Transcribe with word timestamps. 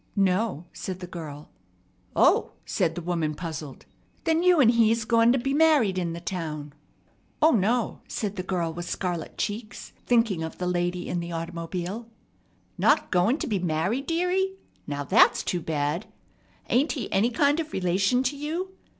"No," 0.15 0.65
said 0.73 0.99
the 0.99 1.05
girl. 1.05 1.51
"O," 2.15 2.53
said 2.65 2.95
the 2.95 3.03
woman, 3.03 3.35
puzzled, 3.35 3.85
"then 4.23 4.41
you 4.41 4.59
and 4.59 4.71
he's 4.71 5.05
goin' 5.05 5.31
to 5.31 5.37
be 5.37 5.53
married 5.53 5.99
in 5.99 6.13
the 6.13 6.19
town." 6.19 6.73
"O, 7.39 7.51
no!" 7.51 8.01
said 8.07 8.35
the 8.35 8.41
girl 8.41 8.73
with 8.73 8.89
scarlet 8.89 9.37
cheeks, 9.37 9.93
thinking 10.07 10.41
of 10.41 10.57
the 10.57 10.65
lady 10.65 11.07
in 11.07 11.19
the 11.19 11.31
automobile. 11.31 12.09
"Not 12.79 13.11
goin' 13.11 13.37
to 13.37 13.45
be 13.47 13.59
married, 13.59 14.07
dearie? 14.07 14.53
Now 14.87 15.03
that's 15.03 15.43
too 15.43 15.61
bad. 15.61 16.07
Ain't 16.67 16.93
he 16.93 17.11
any 17.11 17.29
kind 17.29 17.59
of 17.59 17.71
relation 17.71 18.23
to 18.23 18.35
you? 18.35 18.73